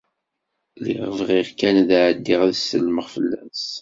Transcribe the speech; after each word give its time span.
Lliɣ 0.79 1.07
bɣiɣ 1.19 1.47
kan 1.59 1.75
ad 1.81 1.91
εeddiɣ 1.99 2.41
ad 2.47 2.53
sellmeɣ 2.57 3.07
fell-as. 3.13 3.63